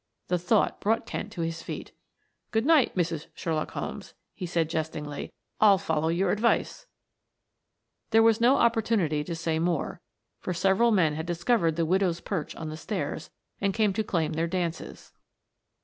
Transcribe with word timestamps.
The 0.29 0.39
thought 0.39 0.81
brought 0.81 1.05
Kent 1.05 1.31
to 1.33 1.41
his 1.41 1.61
feet. 1.61 1.91
"Good 2.49 2.65
night, 2.65 2.95
Mrs. 2.95 3.27
Sherlock 3.35 3.69
Holmes," 3.73 4.15
he 4.33 4.47
said 4.47 4.67
jestingly, 4.67 5.31
"I'll 5.59 5.77
follow 5.77 6.07
your 6.07 6.31
advice" 6.31 6.87
There 8.09 8.23
was 8.23 8.41
no 8.41 8.55
opportunity 8.57 9.23
to 9.23 9.35
say 9.35 9.59
more, 9.59 10.01
for 10.39 10.55
several 10.55 10.89
men 10.89 11.13
had 11.13 11.27
discovered 11.27 11.75
the 11.75 11.85
widow's 11.85 12.19
perch 12.19 12.55
on 12.55 12.69
the 12.69 12.77
stairs 12.77 13.29
and 13.59 13.75
came 13.75 13.93
to 13.93 14.03
claim 14.03 14.33
their 14.33 14.47
dances. 14.47 15.13